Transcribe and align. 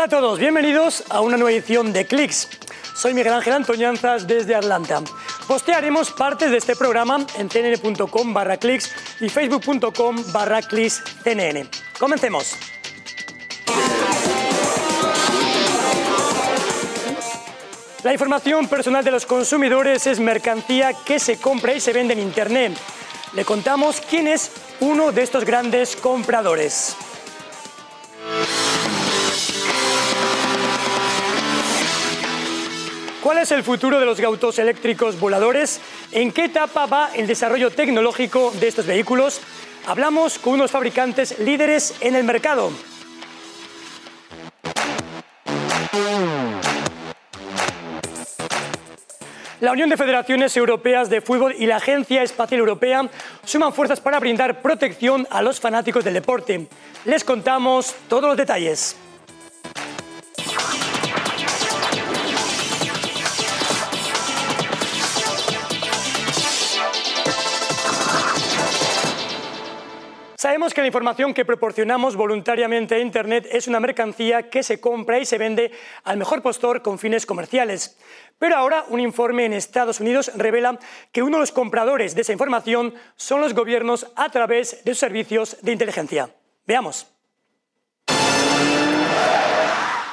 Hola 0.00 0.06
a 0.06 0.18
todos, 0.18 0.38
bienvenidos 0.38 1.04
a 1.10 1.20
una 1.20 1.36
nueva 1.36 1.52
edición 1.52 1.92
de 1.92 2.06
Clicks. 2.06 2.48
Soy 2.94 3.12
Miguel 3.12 3.34
Ángel 3.34 3.52
Antoñanzas 3.52 4.26
desde 4.26 4.54
Atlanta. 4.54 5.02
Postearemos 5.46 6.10
partes 6.10 6.50
de 6.50 6.56
este 6.56 6.74
programa 6.74 7.18
en 7.36 7.50
cnn.com 7.50 8.32
barra 8.32 8.56
clicks 8.56 8.90
y 9.20 9.28
facebook.com 9.28 10.32
barra 10.32 10.62
clicks 10.62 11.02
cnn. 11.22 11.68
Comencemos. 11.98 12.56
La 18.02 18.14
información 18.14 18.68
personal 18.68 19.04
de 19.04 19.10
los 19.10 19.26
consumidores 19.26 20.06
es 20.06 20.18
mercancía 20.18 20.94
que 21.04 21.18
se 21.18 21.38
compra 21.38 21.74
y 21.74 21.80
se 21.80 21.92
vende 21.92 22.14
en 22.14 22.20
Internet. 22.20 22.72
Le 23.34 23.44
contamos 23.44 24.00
quién 24.00 24.28
es 24.28 24.50
uno 24.80 25.12
de 25.12 25.20
estos 25.20 25.44
grandes 25.44 25.94
compradores. 25.94 26.96
¿Cuál 33.30 33.44
es 33.44 33.52
el 33.52 33.62
futuro 33.62 34.00
de 34.00 34.06
los 34.06 34.18
autos 34.18 34.58
eléctricos 34.58 35.20
voladores? 35.20 35.80
¿En 36.10 36.32
qué 36.32 36.46
etapa 36.46 36.86
va 36.86 37.10
el 37.14 37.28
desarrollo 37.28 37.70
tecnológico 37.70 38.52
de 38.58 38.66
estos 38.66 38.86
vehículos? 38.86 39.40
Hablamos 39.86 40.40
con 40.40 40.54
unos 40.54 40.72
fabricantes 40.72 41.38
líderes 41.38 41.94
en 42.00 42.16
el 42.16 42.24
mercado. 42.24 42.72
La 49.60 49.70
Unión 49.70 49.90
de 49.90 49.96
Federaciones 49.96 50.56
Europeas 50.56 51.08
de 51.08 51.20
Fútbol 51.20 51.54
y 51.56 51.66
la 51.66 51.76
Agencia 51.76 52.24
Espacial 52.24 52.58
Europea 52.58 53.08
suman 53.44 53.72
fuerzas 53.72 54.00
para 54.00 54.18
brindar 54.18 54.60
protección 54.60 55.28
a 55.30 55.40
los 55.40 55.60
fanáticos 55.60 56.02
del 56.02 56.14
deporte. 56.14 56.66
Les 57.04 57.22
contamos 57.22 57.94
todos 58.08 58.24
los 58.24 58.36
detalles. 58.36 58.96
Sabemos 70.40 70.72
que 70.72 70.80
la 70.80 70.86
información 70.86 71.34
que 71.34 71.44
proporcionamos 71.44 72.16
voluntariamente 72.16 72.94
a 72.94 72.98
Internet 72.98 73.46
es 73.52 73.68
una 73.68 73.78
mercancía 73.78 74.48
que 74.48 74.62
se 74.62 74.80
compra 74.80 75.18
y 75.18 75.26
se 75.26 75.36
vende 75.36 75.70
al 76.02 76.16
mejor 76.16 76.40
postor 76.40 76.80
con 76.80 76.98
fines 76.98 77.26
comerciales. 77.26 77.98
Pero 78.38 78.56
ahora 78.56 78.86
un 78.88 79.00
informe 79.00 79.44
en 79.44 79.52
Estados 79.52 80.00
Unidos 80.00 80.32
revela 80.34 80.78
que 81.12 81.22
uno 81.22 81.36
de 81.36 81.40
los 81.42 81.52
compradores 81.52 82.14
de 82.14 82.22
esa 82.22 82.32
información 82.32 82.94
son 83.16 83.42
los 83.42 83.52
gobiernos 83.52 84.10
a 84.16 84.30
través 84.30 84.82
de 84.82 84.92
sus 84.92 85.00
servicios 85.00 85.58
de 85.60 85.72
inteligencia. 85.72 86.34
Veamos. 86.66 87.19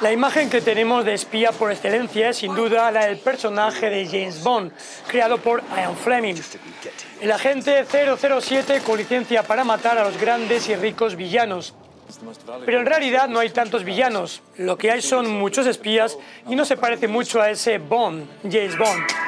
La 0.00 0.12
imagen 0.12 0.48
que 0.48 0.60
tenemos 0.60 1.04
de 1.04 1.14
espía 1.14 1.50
por 1.50 1.72
excelencia 1.72 2.28
es 2.28 2.36
sin 2.36 2.54
duda 2.54 2.88
la 2.92 3.06
del 3.06 3.18
personaje 3.18 3.90
de 3.90 4.06
James 4.06 4.44
Bond, 4.44 4.70
creado 5.08 5.38
por 5.38 5.60
Ian 5.76 5.96
Fleming. 5.96 6.36
El 7.20 7.32
agente 7.32 7.84
007 7.84 8.80
con 8.86 8.96
licencia 8.96 9.42
para 9.42 9.64
matar 9.64 9.98
a 9.98 10.04
los 10.04 10.20
grandes 10.20 10.68
y 10.68 10.76
ricos 10.76 11.16
villanos. 11.16 11.74
Pero 12.64 12.78
en 12.78 12.86
realidad 12.86 13.28
no 13.28 13.40
hay 13.40 13.50
tantos 13.50 13.82
villanos. 13.82 14.40
Lo 14.56 14.78
que 14.78 14.92
hay 14.92 15.02
son 15.02 15.28
muchos 15.28 15.66
espías 15.66 16.16
y 16.48 16.54
no 16.54 16.64
se 16.64 16.76
parece 16.76 17.08
mucho 17.08 17.42
a 17.42 17.50
ese 17.50 17.78
Bond, 17.78 18.24
James 18.44 18.78
Bond. 18.78 19.27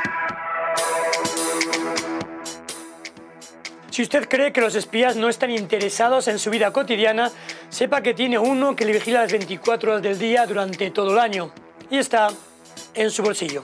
Si 4.01 4.05
usted 4.05 4.31
cree 4.31 4.51
que 4.51 4.63
los 4.63 4.77
espías 4.77 5.15
no 5.15 5.29
están 5.29 5.51
interesados 5.51 6.27
en 6.29 6.39
su 6.39 6.49
vida 6.49 6.73
cotidiana, 6.73 7.31
sepa 7.69 8.01
que 8.01 8.15
tiene 8.15 8.39
uno 8.39 8.75
que 8.75 8.87
le 8.87 8.95
vigila 8.95 9.21
las 9.21 9.31
24 9.31 9.91
horas 9.91 10.03
del 10.03 10.19
día 10.19 10.47
durante 10.47 10.91
todo 10.91 11.13
el 11.13 11.19
año 11.19 11.53
y 11.91 11.99
está 11.99 12.29
en 12.95 13.11
su 13.11 13.23
bolsillo. 13.23 13.63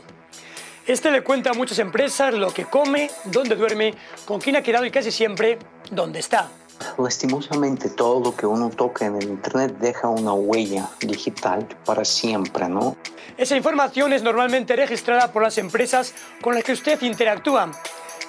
Este 0.87 1.11
le 1.11 1.23
cuenta 1.23 1.53
a 1.53 1.55
muchas 1.55 1.79
empresas 1.79 2.35
lo 2.35 2.53
que 2.53 2.67
come, 2.67 3.11
dónde 3.25 3.57
duerme, 3.57 3.95
con 4.27 4.39
quién 4.39 4.57
ha 4.57 4.63
quedado 4.63 4.85
y 4.85 4.91
casi 4.91 5.11
siempre 5.11 5.59
dónde 5.91 6.19
está. 6.19 6.51
Lastimosamente 6.99 7.89
todo 7.89 8.21
lo 8.23 8.37
que 8.37 8.45
uno 8.45 8.69
toca 8.69 9.07
en 9.07 9.17
el 9.17 9.25
Internet 9.31 9.79
deja 9.81 10.09
una 10.09 10.35
huella 10.35 10.87
digital 11.01 11.67
para 11.87 12.05
siempre, 12.05 12.69
¿no? 12.69 12.95
Esa 13.39 13.57
información 13.57 14.13
es 14.13 14.23
normalmente 14.23 14.77
registrada 14.77 15.33
por 15.33 15.43
las 15.43 15.57
empresas 15.57 16.13
con 16.43 16.55
las 16.55 16.63
que 16.63 16.73
usted 16.73 17.01
interactúa 17.01 17.73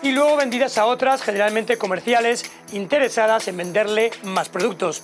y 0.01 0.11
luego 0.11 0.35
vendidas 0.35 0.77
a 0.77 0.85
otras, 0.85 1.21
generalmente 1.21 1.77
comerciales, 1.77 2.49
interesadas 2.71 3.47
en 3.47 3.57
venderle 3.57 4.11
más 4.23 4.49
productos. 4.49 5.03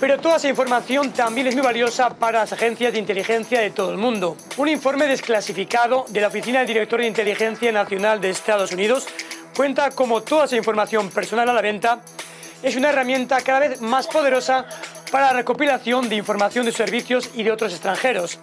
Pero 0.00 0.18
toda 0.18 0.36
esa 0.36 0.48
información 0.48 1.12
también 1.12 1.46
es 1.46 1.54
muy 1.54 1.62
valiosa 1.62 2.08
para 2.08 2.40
las 2.40 2.52
agencias 2.54 2.92
de 2.92 2.98
inteligencia 2.98 3.60
de 3.60 3.70
todo 3.70 3.90
el 3.90 3.98
mundo. 3.98 4.36
Un 4.56 4.68
informe 4.68 5.06
desclasificado 5.06 6.06
de 6.08 6.22
la 6.22 6.28
Oficina 6.28 6.60
del 6.60 6.68
Director 6.68 7.00
de 7.00 7.06
Inteligencia 7.06 7.70
Nacional 7.70 8.18
de 8.18 8.30
Estados 8.30 8.72
Unidos 8.72 9.06
cuenta 9.54 9.90
cómo 9.90 10.22
toda 10.22 10.46
esa 10.46 10.56
información 10.56 11.10
personal 11.10 11.50
a 11.50 11.52
la 11.52 11.60
venta 11.60 12.00
es 12.62 12.76
una 12.76 12.88
herramienta 12.88 13.42
cada 13.42 13.60
vez 13.60 13.82
más 13.82 14.06
poderosa 14.06 14.66
para 15.10 15.26
la 15.26 15.32
recopilación 15.34 16.08
de 16.08 16.16
información 16.16 16.64
de 16.64 16.72
servicios 16.72 17.30
y 17.34 17.42
de 17.42 17.52
otros 17.52 17.72
extranjeros. 17.72 18.38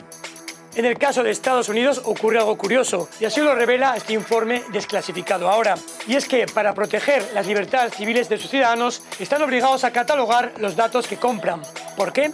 En 0.78 0.86
el 0.86 1.00
caso 1.00 1.24
de 1.24 1.32
Estados 1.32 1.70
Unidos 1.70 2.04
ocurre 2.06 2.38
algo 2.38 2.56
curioso, 2.56 3.10
y 3.20 3.26
así 3.26 3.42
lo 3.42 3.56
revela 3.56 3.98
este 3.98 4.14
informe 4.14 4.62
desclasificado 4.72 5.50
ahora. 5.50 5.74
Y 6.06 6.16
es 6.16 6.28
que 6.28 6.46
para 6.46 6.76
proteger 6.76 7.28
las 7.34 7.48
libertades 7.48 7.96
civiles 7.96 8.30
de 8.30 8.38
sus 8.38 8.52
ciudadanos, 8.52 9.02
están 9.18 9.42
obligados 9.42 9.84
a 9.84 9.92
catalogar 9.92 10.54
los 10.60 10.76
datos 10.76 11.08
que 11.08 11.18
compran. 11.18 11.64
¿Por 11.96 12.14
qué? 12.14 12.32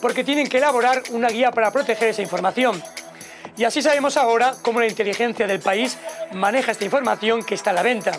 Porque 0.00 0.22
tienen 0.22 0.46
que 0.46 0.58
elaborar 0.58 1.02
una 1.10 1.30
guía 1.30 1.50
para 1.50 1.72
proteger 1.72 2.10
esa 2.10 2.22
información. 2.22 2.80
Y 3.56 3.64
así 3.64 3.82
sabemos 3.82 4.16
ahora 4.16 4.54
cómo 4.62 4.78
la 4.78 4.86
inteligencia 4.86 5.48
del 5.48 5.58
país 5.58 5.98
maneja 6.30 6.70
esta 6.70 6.84
información 6.84 7.42
que 7.42 7.56
está 7.56 7.70
a 7.70 7.72
la 7.72 7.82
venta. 7.82 8.12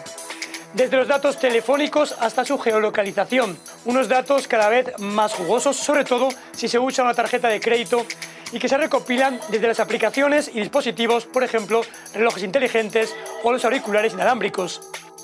Desde 0.74 0.98
los 0.98 1.08
datos 1.08 1.40
telefónicos 1.40 2.14
hasta 2.20 2.44
su 2.44 2.59
geolocalización, 2.59 3.58
unos 3.86 4.09
datos 4.09 4.50
cada 4.50 4.68
vez 4.68 4.92
más 5.00 5.34
jugosos, 5.34 5.78
sobre 5.78 6.03
todo 6.03 6.28
si 6.52 6.68
se 6.68 6.78
usa 6.78 7.06
una 7.06 7.14
tarjeta 7.14 7.48
de 7.48 7.62
crédito 7.62 8.06
y 8.51 8.59
que 8.59 8.69
se 8.69 8.78
recopilan 8.78 9.39
desde 9.50 9.67
las 9.67 9.79
aplicaciones 9.79 10.50
y 10.53 10.59
dispositivos, 10.59 11.25
por 11.25 11.44
ejemplo, 11.44 11.81
relojes 12.13 12.44
inteligentes 12.44 13.16
o 13.44 13.51
los 13.51 13.63
auriculares 13.66 14.13
inalámbricos. 14.13 14.81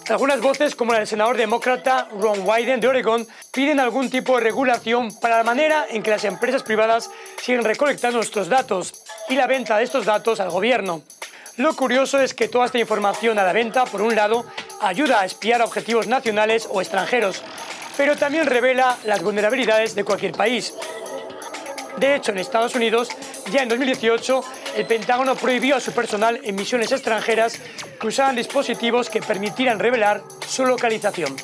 Algunas 0.09 0.39
voces, 0.39 0.73
como 0.73 0.93
la 0.93 0.99
del 0.99 1.07
senador 1.07 1.35
demócrata 1.35 2.07
Ron 2.17 2.47
Wyden 2.47 2.79
de 2.79 2.87
Oregon, 2.87 3.27
piden 3.51 3.81
algún 3.81 4.09
tipo 4.09 4.37
de 4.37 4.43
regulación 4.43 5.13
para 5.19 5.37
la 5.37 5.43
manera 5.43 5.85
en 5.89 6.01
que 6.01 6.11
las 6.11 6.23
empresas 6.23 6.63
privadas 6.63 7.09
siguen 7.41 7.65
recolectando 7.65 8.17
nuestros 8.17 8.47
datos 8.47 9.03
y 9.27 9.35
la 9.35 9.47
venta 9.47 9.77
de 9.77 9.83
estos 9.83 10.05
datos 10.05 10.39
al 10.39 10.49
gobierno. 10.49 11.01
Lo 11.57 11.75
curioso 11.75 12.21
es 12.21 12.33
que 12.33 12.47
toda 12.47 12.67
esta 12.67 12.77
información 12.77 13.37
a 13.37 13.43
la 13.43 13.51
venta, 13.51 13.83
por 13.85 14.01
un 14.01 14.15
lado, 14.15 14.45
ayuda 14.79 15.19
a 15.19 15.25
espiar 15.25 15.61
objetivos 15.61 16.07
nacionales 16.07 16.69
o 16.71 16.79
extranjeros, 16.79 17.43
pero 17.97 18.15
también 18.15 18.45
revela 18.45 18.97
las 19.03 19.21
vulnerabilidades 19.21 19.93
de 19.93 20.05
cualquier 20.05 20.33
país. 20.33 20.73
De 21.97 22.15
hecho, 22.15 22.31
en 22.31 22.37
Estados 22.37 22.75
Unidos, 22.75 23.09
ya 23.51 23.63
en 23.63 23.69
2018, 23.69 24.43
el 24.75 24.85
Pentágono 24.85 25.35
prohibió 25.35 25.75
a 25.75 25.79
su 25.79 25.91
personal 25.93 26.39
en 26.43 26.55
misiones 26.55 26.91
extranjeras 26.91 27.59
que 27.99 28.07
usaran 28.07 28.35
dispositivos 28.35 29.09
que 29.09 29.19
permitieran 29.19 29.79
revelar 29.79 30.21
su 30.47 30.63
localización. 30.63 31.35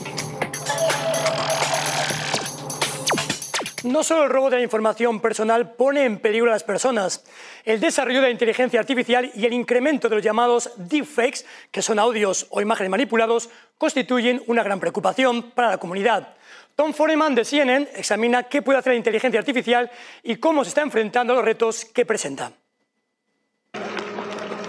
No 3.84 4.04
solo 4.04 4.24
el 4.24 4.30
robo 4.30 4.50
de 4.50 4.58
la 4.58 4.64
información 4.64 5.20
personal 5.20 5.74
pone 5.74 6.06
en 6.06 6.20
peligro 6.20 6.50
a 6.50 6.54
las 6.54 6.64
personas, 6.64 7.26
el 7.66 7.82
desarrollo 7.82 8.20
de 8.20 8.28
la 8.28 8.32
inteligencia 8.32 8.80
artificial 8.80 9.32
y 9.36 9.46
el 9.46 9.54
incremento 9.54 10.08
de 10.08 10.16
los 10.16 10.24
llamados 10.24 10.70
deepfakes, 10.78 11.46
que 11.72 11.82
son 11.82 12.00
audios 12.00 12.46
o 12.52 12.62
imágenes 12.62 12.92
manipulados, 12.92 13.50
constituyen 13.78 14.42
una 14.48 14.64
gran 14.64 14.80
preocupación 14.80 15.52
para 15.52 15.72
la 15.72 15.78
comunidad. 15.80 16.36
Tom 16.76 16.92
Foreman 16.94 17.36
de 17.36 17.46
CNN 17.46 17.88
examina 17.96 18.44
qué 18.44 18.62
puede 18.62 18.80
hacer 18.80 18.94
la 18.94 18.98
inteligencia 18.98 19.40
artificial 19.40 19.92
y 20.24 20.38
cómo 20.38 20.64
se 20.64 20.70
está 20.70 20.82
enfrentando 20.82 21.34
a 21.34 21.36
los 21.36 21.46
retos 21.46 21.86
que 21.86 22.06
presenta. 22.06 22.52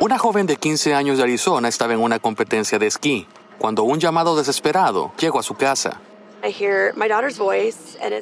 Una 0.00 0.18
joven 0.18 0.46
de 0.46 0.56
15 0.56 0.92
años 0.92 1.16
de 1.16 1.22
Arizona 1.22 1.68
estaba 1.68 1.94
en 1.94 2.00
una 2.00 2.18
competencia 2.18 2.78
de 2.78 2.88
esquí 2.88 3.26
cuando 3.58 3.84
un 3.84 4.00
llamado 4.00 4.36
desesperado 4.36 5.12
llegó 5.18 5.38
a 5.38 5.42
su 5.42 5.54
casa. 5.54 6.00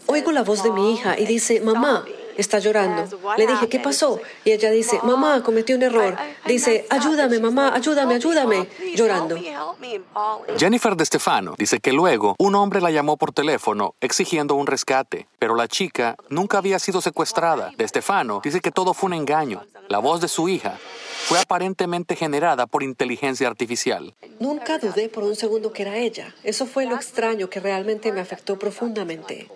Oigo 0.07 0.31
la 0.31 0.43
voz 0.43 0.63
de 0.63 0.71
mi 0.71 0.95
hija 0.95 1.19
y 1.19 1.27
dice, 1.27 1.61
mamá, 1.61 2.05
está 2.37 2.59
llorando. 2.59 3.05
Le 3.37 3.47
dije, 3.47 3.69
¿qué 3.69 3.81
pasó? 3.81 4.21
Y 4.45 4.53
ella 4.53 4.71
dice, 4.71 5.01
mamá, 5.03 5.43
cometí 5.43 5.73
un 5.73 5.83
error. 5.83 6.17
Dice, 6.47 6.87
ayúdame, 6.91 7.39
mamá, 7.39 7.75
ayúdame, 7.75 8.15
ayúdame, 8.15 8.69
llorando. 8.95 9.37
Jennifer 10.59 10.97
De 10.97 11.05
Stefano 11.05 11.55
dice 11.59 11.81
que 11.81 11.93
luego 11.93 12.35
un 12.39 12.55
hombre 12.55 12.81
la 12.81 12.91
llamó 12.91 13.17
por 13.17 13.33
teléfono 13.33 13.95
exigiendo 14.01 14.55
un 14.55 14.67
rescate, 14.67 15.29
pero 15.39 15.55
la 15.55 15.69
chica 15.69 16.17
nunca 16.29 16.59
había 16.59 16.79
sido 16.79 17.01
secuestrada. 17.01 17.71
De 17.77 17.87
Stefano 17.87 18.41
dice 18.43 18.61
que 18.61 18.71
todo 18.71 18.95
fue 18.95 19.09
un 19.09 19.15
engaño. 19.15 19.65
La 19.89 19.99
voz 19.99 20.21
de 20.21 20.29
su 20.29 20.49
hija 20.49 20.79
fue 21.25 21.39
aparentemente 21.39 22.17
generada 22.17 22.67
por 22.67 22.83
inteligencia 22.83 23.47
artificial. 23.47 24.15
Nunca 24.41 24.79
dudé 24.79 25.09
por 25.09 25.25
un 25.25 25.37
segundo 25.37 25.73
que 25.73 25.83
era 25.83 25.97
ella. 25.97 26.35
Eso 26.43 26.67
fue 26.67 26.87
lo 26.87 26.97
extraño 26.97 27.49
que 27.49 27.61
realmente 27.61 28.13
me 28.13 28.21
afectó 28.21 28.59
profundamente. 28.59 29.49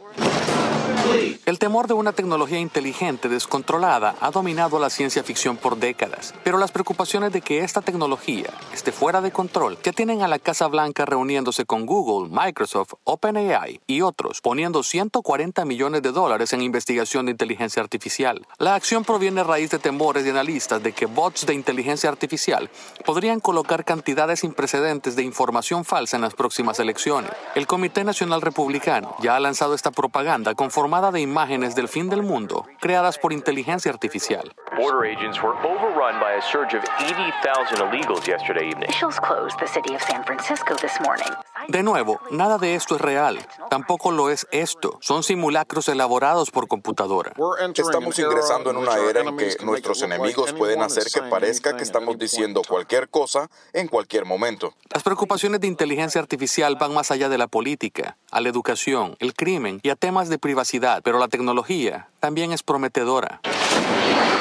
El 1.46 1.60
temor 1.60 1.86
de 1.86 1.94
una 1.94 2.12
tecnología 2.12 2.58
inteligente 2.58 3.28
descontrolada 3.28 4.16
ha 4.20 4.32
dominado 4.32 4.80
la 4.80 4.90
ciencia 4.90 5.22
ficción 5.22 5.56
por 5.56 5.76
décadas, 5.76 6.34
pero 6.42 6.58
las 6.58 6.72
preocupaciones 6.72 7.32
de 7.32 7.40
que 7.40 7.60
esta 7.60 7.82
tecnología 7.82 8.50
esté 8.74 8.90
fuera 8.90 9.20
de 9.20 9.30
control 9.30 9.78
ya 9.84 9.92
tienen 9.92 10.22
a 10.22 10.28
la 10.28 10.40
Casa 10.40 10.66
Blanca 10.66 11.04
reuniéndose 11.04 11.64
con 11.64 11.86
Google, 11.86 12.28
Microsoft, 12.30 12.94
OpenAI 13.04 13.80
y 13.86 14.00
otros, 14.00 14.40
poniendo 14.40 14.82
140 14.82 15.64
millones 15.64 16.02
de 16.02 16.10
dólares 16.10 16.52
en 16.52 16.62
investigación 16.62 17.26
de 17.26 17.32
inteligencia 17.32 17.80
artificial. 17.80 18.44
La 18.58 18.74
acción 18.74 19.04
proviene 19.04 19.42
a 19.42 19.44
raíz 19.44 19.70
de 19.70 19.78
temores 19.78 20.24
de 20.24 20.30
analistas 20.30 20.82
de 20.82 20.92
que 20.92 21.06
bots 21.06 21.46
de 21.46 21.54
inteligencia 21.54 22.10
artificial 22.10 22.70
podrían 23.04 23.38
colocar 23.38 23.84
cantidades 23.84 24.40
sin 24.40 24.52
precedentes 24.52 25.14
de 25.14 25.22
información 25.22 25.84
falsa 25.84 26.16
en 26.16 26.22
las 26.22 26.34
próximas 26.34 26.80
elecciones. 26.80 27.30
El 27.54 27.68
Comité 27.68 28.02
Nacional 28.02 28.42
Republicano 28.42 29.14
ya 29.22 29.36
ha 29.36 29.40
lanzado 29.40 29.74
esta 29.74 29.92
propaganda 29.92 30.56
conformada 30.56 30.95
de 30.96 31.20
imágenes 31.20 31.74
del 31.74 31.88
fin 31.88 32.08
del 32.08 32.22
mundo 32.22 32.66
creadas 32.80 33.18
por 33.18 33.32
inteligencia 33.32 33.92
artificial. 33.92 34.50
Border 34.76 35.04
agents 35.04 35.42
were 35.42 35.54
overrun 35.62 36.18
by 36.18 36.32
a 36.38 36.42
surge 36.42 36.74
of 36.74 36.82
80,000 36.98 37.78
illegals 37.78 38.26
yesterday 38.26 38.68
evening. 38.68 38.88
Officials 38.88 39.20
closed 39.20 39.58
the 39.60 39.66
city 39.66 39.94
of 39.94 40.02
San 40.02 40.24
Francisco 40.24 40.74
this 40.80 40.98
morning. 41.00 41.28
De 41.68 41.82
nuevo, 41.82 42.20
nada 42.30 42.58
de 42.58 42.74
esto 42.74 42.94
es 42.94 43.00
real. 43.00 43.38
Tampoco 43.70 44.12
lo 44.12 44.30
es 44.30 44.46
esto. 44.52 44.98
Son 45.00 45.22
simulacros 45.22 45.88
elaborados 45.88 46.50
por 46.50 46.68
computadora. 46.68 47.32
Estamos 47.74 48.18
ingresando 48.18 48.70
en 48.70 48.76
una 48.76 48.96
era 48.98 49.22
en 49.22 49.36
que 49.36 49.56
nuestros 49.64 50.02
enemigos 50.02 50.52
pueden 50.52 50.82
hacer 50.82 51.04
que 51.12 51.22
parezca 51.22 51.76
que 51.76 51.82
estamos 51.82 52.18
diciendo 52.18 52.62
cualquier 52.66 53.08
cosa 53.08 53.48
en 53.72 53.88
cualquier 53.88 54.24
momento. 54.24 54.74
Las 54.92 55.02
preocupaciones 55.02 55.60
de 55.60 55.66
inteligencia 55.66 56.20
artificial 56.20 56.76
van 56.76 56.94
más 56.94 57.10
allá 57.10 57.28
de 57.28 57.38
la 57.38 57.48
política, 57.48 58.16
a 58.30 58.40
la 58.40 58.48
educación, 58.48 59.16
el 59.18 59.34
crimen 59.34 59.80
y 59.82 59.90
a 59.90 59.96
temas 59.96 60.28
de 60.28 60.38
privacidad, 60.38 61.02
pero 61.02 61.18
la 61.18 61.28
tecnología 61.28 62.08
también 62.20 62.52
es 62.52 62.62
prometedora. 62.62 63.40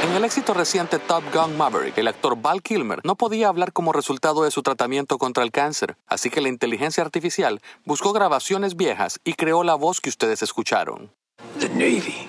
En 0.03 0.11
el 0.11 0.23
éxito 0.23 0.53
reciente 0.53 0.99
Top 0.99 1.23
Gun 1.33 1.57
Maverick, 1.57 1.97
el 1.97 2.07
actor 2.07 2.35
Val 2.41 2.61
Kilmer 2.61 3.01
no 3.03 3.15
podía 3.15 3.47
hablar 3.47 3.73
como 3.73 3.91
resultado 3.91 4.43
de 4.43 4.51
su 4.51 4.61
tratamiento 4.61 5.17
contra 5.17 5.43
el 5.43 5.51
cáncer, 5.51 5.97
así 6.07 6.29
que 6.29 6.41
la 6.41 6.49
inteligencia 6.49 7.03
artificial 7.03 7.61
buscó 7.85 8.13
grabaciones 8.13 8.75
viejas 8.75 9.19
y 9.23 9.33
creó 9.33 9.63
la 9.63 9.75
voz 9.75 10.01
que 10.01 10.09
ustedes 10.09 10.41
escucharon. 10.41 11.11
The 11.59 11.69
Navy 11.69 12.27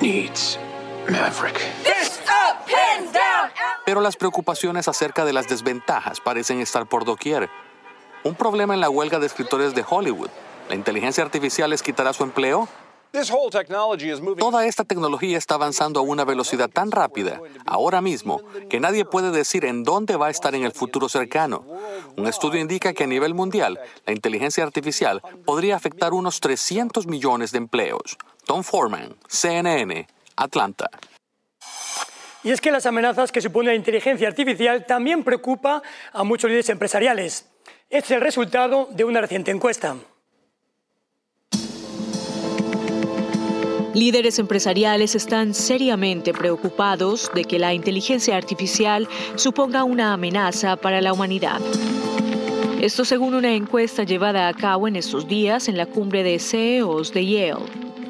needs 0.00 0.58
Maverick. 1.08 1.58
Pero 3.84 4.00
las 4.02 4.16
preocupaciones 4.16 4.86
acerca 4.86 5.24
de 5.24 5.32
las 5.32 5.48
desventajas 5.48 6.20
parecen 6.20 6.60
estar 6.60 6.86
por 6.86 7.06
doquier. 7.06 7.48
Un 8.22 8.34
problema 8.34 8.74
en 8.74 8.80
la 8.80 8.90
huelga 8.90 9.18
de 9.18 9.26
escritores 9.26 9.74
de 9.74 9.84
Hollywood. 9.88 10.28
¿La 10.68 10.74
inteligencia 10.74 11.24
artificial 11.24 11.70
les 11.70 11.82
quitará 11.82 12.12
su 12.12 12.22
empleo? 12.22 12.68
Toda 14.38 14.66
esta 14.66 14.84
tecnología 14.84 15.38
está 15.38 15.54
avanzando 15.54 16.00
a 16.00 16.02
una 16.02 16.24
velocidad 16.24 16.68
tan 16.68 16.90
rápida, 16.90 17.40
ahora 17.66 18.00
mismo, 18.00 18.42
que 18.68 18.80
nadie 18.80 19.04
puede 19.04 19.30
decir 19.30 19.64
en 19.64 19.82
dónde 19.82 20.16
va 20.16 20.26
a 20.26 20.30
estar 20.30 20.54
en 20.54 20.64
el 20.64 20.72
futuro 20.72 21.08
cercano. 21.08 21.64
Un 22.16 22.26
estudio 22.26 22.60
indica 22.60 22.92
que 22.92 23.04
a 23.04 23.06
nivel 23.06 23.34
mundial, 23.34 23.80
la 24.04 24.12
inteligencia 24.12 24.62
artificial 24.62 25.22
podría 25.46 25.76
afectar 25.76 26.12
unos 26.12 26.40
300 26.40 27.06
millones 27.06 27.50
de 27.52 27.58
empleos. 27.58 28.18
Tom 28.44 28.62
Foreman, 28.62 29.16
CNN, 29.26 30.06
Atlanta. 30.36 30.90
Y 32.44 32.50
es 32.50 32.60
que 32.60 32.70
las 32.70 32.86
amenazas 32.86 33.32
que 33.32 33.40
supone 33.40 33.70
la 33.70 33.74
inteligencia 33.74 34.28
artificial 34.28 34.86
también 34.86 35.24
preocupa 35.24 35.82
a 36.12 36.24
muchos 36.24 36.48
líderes 36.48 36.68
empresariales. 36.68 37.46
Este 37.90 38.06
es 38.06 38.10
el 38.12 38.20
resultado 38.20 38.88
de 38.90 39.04
una 39.04 39.20
reciente 39.20 39.50
encuesta. 39.50 39.96
Líderes 43.98 44.38
empresariales 44.38 45.16
están 45.16 45.54
seriamente 45.54 46.32
preocupados 46.32 47.32
de 47.34 47.42
que 47.42 47.58
la 47.58 47.74
inteligencia 47.74 48.36
artificial 48.36 49.08
suponga 49.34 49.82
una 49.82 50.12
amenaza 50.12 50.76
para 50.76 51.00
la 51.00 51.12
humanidad. 51.12 51.60
Esto 52.80 53.04
según 53.04 53.34
una 53.34 53.52
encuesta 53.54 54.04
llevada 54.04 54.46
a 54.46 54.54
cabo 54.54 54.86
en 54.86 54.94
estos 54.94 55.26
días 55.26 55.68
en 55.68 55.76
la 55.76 55.86
cumbre 55.86 56.22
de 56.22 56.38
CEOs 56.38 57.12
de 57.12 57.26
Yale. 57.26 57.64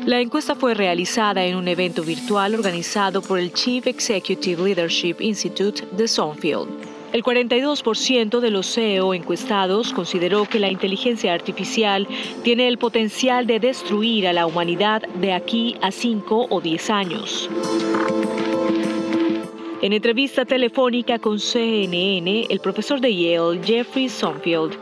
La 0.04 0.20
encuesta 0.20 0.54
fue 0.54 0.74
realizada 0.74 1.46
en 1.46 1.56
un 1.56 1.68
evento 1.68 2.02
virtual 2.02 2.54
organizado 2.54 3.22
por 3.22 3.38
el 3.38 3.54
Chief 3.54 3.86
Executive 3.86 4.62
Leadership 4.62 5.16
Institute 5.20 5.88
de 5.92 6.06
Sonfield. 6.06 6.87
El 7.10 7.22
42% 7.22 8.40
de 8.40 8.50
los 8.50 8.66
CEO 8.66 9.14
encuestados 9.14 9.94
consideró 9.94 10.44
que 10.44 10.58
la 10.58 10.70
inteligencia 10.70 11.32
artificial 11.32 12.06
tiene 12.42 12.68
el 12.68 12.76
potencial 12.76 13.46
de 13.46 13.58
destruir 13.60 14.28
a 14.28 14.34
la 14.34 14.46
humanidad 14.46 15.02
de 15.14 15.32
aquí 15.32 15.76
a 15.80 15.90
5 15.90 16.48
o 16.50 16.60
10 16.60 16.90
años. 16.90 17.48
En 19.80 19.94
entrevista 19.94 20.44
telefónica 20.44 21.18
con 21.18 21.38
CNN, 21.38 22.46
el 22.50 22.60
profesor 22.60 23.00
de 23.00 23.14
Yale, 23.14 23.60
Jeffrey 23.64 24.10
Sonfield, 24.10 24.76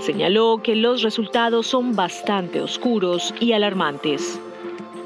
señaló 0.00 0.60
que 0.60 0.74
los 0.74 1.02
resultados 1.02 1.68
son 1.68 1.94
bastante 1.94 2.60
oscuros 2.60 3.32
y 3.38 3.52
alarmantes 3.52 4.40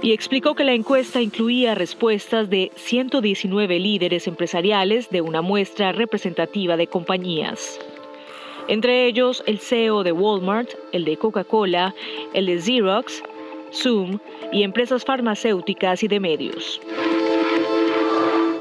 y 0.02 0.12
explicó 0.12 0.54
que 0.54 0.64
la 0.64 0.74
encuesta 0.74 1.22
incluía 1.22 1.76
respuestas 1.76 2.50
de 2.50 2.72
119 2.74 3.78
líderes 3.78 4.26
empresariales 4.26 5.08
de 5.10 5.20
una 5.20 5.42
muestra 5.42 5.92
representativa 5.92 6.76
de 6.76 6.88
compañías. 6.88 7.78
Entre 8.66 9.06
ellos 9.06 9.44
el 9.46 9.60
CEO 9.60 10.02
de 10.02 10.12
Walmart, 10.12 10.70
el 10.92 11.04
de 11.04 11.16
Coca-Cola, 11.16 11.94
el 12.34 12.46
de 12.46 12.60
Xerox, 12.60 13.22
Zoom 13.72 14.18
y 14.52 14.64
empresas 14.64 15.04
farmacéuticas 15.04 16.02
y 16.02 16.08
de 16.08 16.20
medios. 16.20 16.80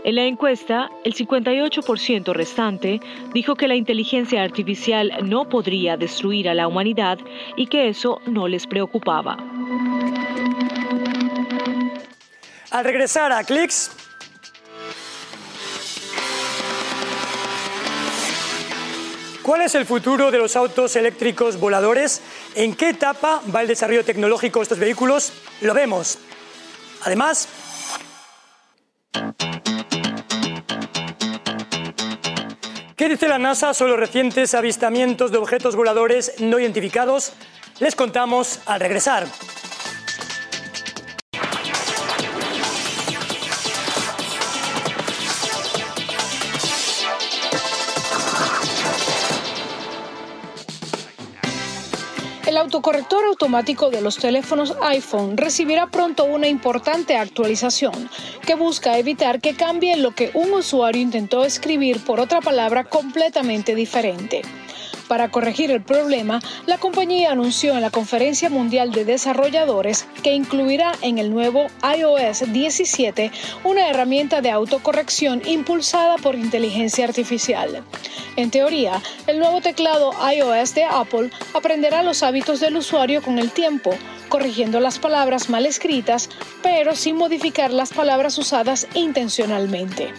En 0.03 0.15
la 0.15 0.25
encuesta, 0.25 0.89
el 1.03 1.13
58% 1.13 2.33
restante 2.33 2.99
dijo 3.33 3.55
que 3.55 3.67
la 3.67 3.75
inteligencia 3.75 4.41
artificial 4.41 5.11
no 5.23 5.47
podría 5.47 5.95
destruir 5.97 6.49
a 6.49 6.55
la 6.55 6.67
humanidad 6.67 7.19
y 7.55 7.67
que 7.67 7.87
eso 7.87 8.19
no 8.25 8.47
les 8.47 8.65
preocupaba. 8.65 9.50
Al 12.71 12.85
regresar 12.85 13.33
a 13.33 13.43
Clicks, 13.43 13.91
¿cuál 19.43 19.63
es 19.63 19.75
el 19.75 19.85
futuro 19.85 20.31
de 20.31 20.37
los 20.37 20.55
autos 20.55 20.95
eléctricos 20.95 21.59
voladores? 21.59 22.21
¿En 22.55 22.73
qué 22.73 22.89
etapa 22.89 23.41
va 23.53 23.61
el 23.61 23.67
desarrollo 23.67 24.05
tecnológico 24.05 24.59
de 24.59 24.63
estos 24.63 24.79
vehículos? 24.79 25.33
Lo 25.59 25.73
vemos. 25.73 26.17
Además, 27.03 27.49
¿qué 32.95 33.09
dice 33.09 33.27
la 33.27 33.37
NASA 33.37 33.73
sobre 33.73 33.91
los 33.91 33.99
recientes 33.99 34.53
avistamientos 34.53 35.33
de 35.33 35.39
objetos 35.39 35.75
voladores 35.75 36.35
no 36.39 36.57
identificados? 36.57 37.33
Les 37.79 37.95
contamos 37.95 38.61
al 38.65 38.79
regresar. 38.79 39.27
Autocorrector 52.61 53.25
automático 53.25 53.89
de 53.89 54.01
los 54.01 54.17
teléfonos 54.17 54.75
iPhone 54.81 55.35
recibirá 55.35 55.87
pronto 55.87 56.25
una 56.25 56.47
importante 56.47 57.17
actualización 57.17 58.09
que 58.45 58.55
busca 58.55 58.99
evitar 58.99 59.41
que 59.41 59.55
cambie 59.55 59.97
lo 59.97 60.11
que 60.11 60.29
un 60.35 60.53
usuario 60.53 61.01
intentó 61.01 61.43
escribir 61.43 62.03
por 62.03 62.19
otra 62.19 62.39
palabra 62.39 62.83
completamente 62.83 63.73
diferente. 63.73 64.43
Para 65.11 65.29
corregir 65.29 65.71
el 65.71 65.81
problema, 65.81 66.39
la 66.67 66.77
compañía 66.77 67.33
anunció 67.33 67.73
en 67.73 67.81
la 67.81 67.89
Conferencia 67.89 68.49
Mundial 68.49 68.93
de 68.93 69.03
Desarrolladores 69.03 70.07
que 70.23 70.31
incluirá 70.31 70.93
en 71.01 71.17
el 71.17 71.31
nuevo 71.31 71.67
iOS 71.83 72.53
17 72.53 73.29
una 73.65 73.89
herramienta 73.89 74.39
de 74.39 74.51
autocorrección 74.51 75.41
impulsada 75.45 76.15
por 76.15 76.35
inteligencia 76.35 77.03
artificial. 77.03 77.83
En 78.37 78.51
teoría, 78.51 79.01
el 79.27 79.39
nuevo 79.39 79.59
teclado 79.59 80.13
iOS 80.33 80.75
de 80.75 80.85
Apple 80.85 81.29
aprenderá 81.53 82.03
los 82.03 82.23
hábitos 82.23 82.61
del 82.61 82.77
usuario 82.77 83.21
con 83.21 83.37
el 83.37 83.51
tiempo, 83.51 83.91
corrigiendo 84.29 84.79
las 84.79 84.97
palabras 84.97 85.49
mal 85.49 85.65
escritas, 85.65 86.29
pero 86.63 86.95
sin 86.95 87.17
modificar 87.17 87.73
las 87.73 87.91
palabras 87.91 88.37
usadas 88.37 88.87
intencionalmente. 88.93 90.13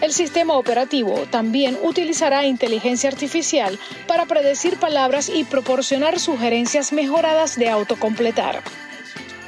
El 0.00 0.12
sistema 0.12 0.54
operativo 0.54 1.26
también 1.30 1.78
utilizará 1.82 2.44
inteligencia 2.44 3.08
artificial 3.08 3.78
para 4.06 4.26
predecir 4.26 4.78
palabras 4.78 5.30
y 5.34 5.44
proporcionar 5.44 6.20
sugerencias 6.20 6.92
mejoradas 6.92 7.56
de 7.56 7.70
autocompletar. 7.70 8.62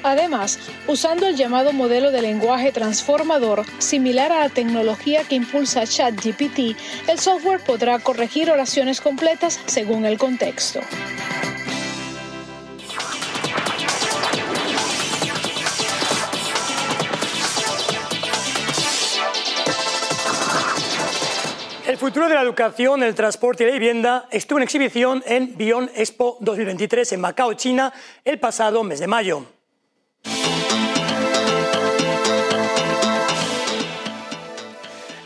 Además, 0.02 0.58
usando 0.86 1.26
el 1.26 1.36
llamado 1.36 1.72
modelo 1.72 2.12
de 2.12 2.22
lenguaje 2.22 2.72
transformador, 2.72 3.64
similar 3.78 4.32
a 4.32 4.40
la 4.40 4.48
tecnología 4.48 5.24
que 5.24 5.34
impulsa 5.34 5.86
ChatGPT, 5.86 6.76
el 7.08 7.18
software 7.18 7.60
podrá 7.60 7.98
corregir 7.98 8.50
oraciones 8.50 9.00
completas 9.00 9.60
según 9.66 10.06
el 10.06 10.16
contexto. 10.16 10.80
Futuro 21.98 22.28
de 22.28 22.34
la 22.34 22.42
educación, 22.42 23.02
el 23.02 23.14
transporte 23.14 23.64
y 23.64 23.66
la 23.66 23.72
vivienda 23.72 24.28
estuvo 24.30 24.58
en 24.58 24.62
exhibición 24.62 25.22
en 25.26 25.56
Beyond 25.56 25.90
Expo 25.94 26.36
2023 26.40 27.12
en 27.12 27.20
Macao, 27.20 27.54
China, 27.54 27.92
el 28.24 28.38
pasado 28.38 28.84
mes 28.84 29.00
de 29.00 29.06
mayo. 29.06 29.44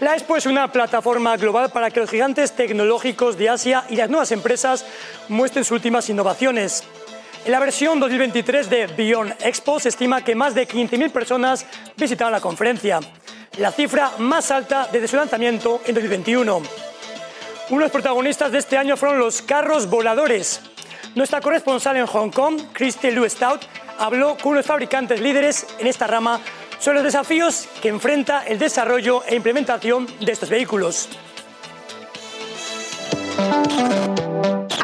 La 0.00 0.14
Expo 0.14 0.36
es 0.36 0.46
una 0.46 0.72
plataforma 0.72 1.36
global 1.36 1.70
para 1.70 1.90
que 1.90 2.00
los 2.00 2.10
gigantes 2.10 2.52
tecnológicos 2.52 3.38
de 3.38 3.50
Asia 3.50 3.84
y 3.88 3.96
las 3.96 4.10
nuevas 4.10 4.32
empresas 4.32 4.84
muestren 5.28 5.64
sus 5.64 5.76
últimas 5.76 6.08
innovaciones. 6.10 6.84
En 7.44 7.52
la 7.52 7.60
versión 7.60 8.00
2023 8.00 8.70
de 8.70 8.86
Beyond 8.86 9.34
Expo 9.40 9.78
se 9.78 9.90
estima 9.90 10.24
que 10.24 10.34
más 10.34 10.54
de 10.54 10.66
15.000 10.66 11.10
personas 11.10 11.66
visitaron 11.96 12.32
la 12.32 12.40
conferencia 12.40 13.00
la 13.58 13.70
cifra 13.70 14.12
más 14.18 14.50
alta 14.50 14.88
desde 14.90 15.08
su 15.08 15.16
lanzamiento 15.16 15.80
en 15.86 15.94
2021. 15.94 16.56
Uno 16.56 17.78
de 17.78 17.84
los 17.84 17.92
protagonistas 17.92 18.52
de 18.52 18.58
este 18.58 18.76
año 18.76 18.96
fueron 18.96 19.18
los 19.18 19.42
carros 19.42 19.88
voladores. 19.88 20.60
Nuestra 21.14 21.40
corresponsal 21.40 21.96
en 21.96 22.06
Hong 22.06 22.30
Kong, 22.30 22.60
Christy 22.72 23.10
Lou 23.10 23.28
Stout, 23.28 23.62
habló 23.98 24.36
con 24.36 24.52
unos 24.52 24.66
fabricantes 24.66 25.20
líderes 25.20 25.66
en 25.78 25.86
esta 25.86 26.06
rama 26.06 26.40
sobre 26.78 26.96
los 26.96 27.04
desafíos 27.04 27.68
que 27.80 27.88
enfrenta 27.88 28.44
el 28.46 28.58
desarrollo 28.58 29.22
e 29.26 29.36
implementación 29.36 30.06
de 30.20 30.32
estos 30.32 30.48
vehículos. 30.48 31.08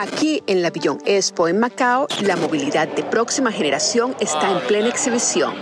Aquí 0.01 0.45
en 0.47 0.63
la 0.63 0.71
Beyond 0.71 1.03
Expo 1.07 1.49
en 1.49 1.59
Macao, 1.59 2.07
la 2.23 2.37
movilidad 2.37 2.87
de 2.87 3.03
próxima 3.03 3.51
generación 3.51 4.15
está 4.21 4.49
en 4.49 4.61
plena 4.69 4.87
exhibición. 4.87 5.57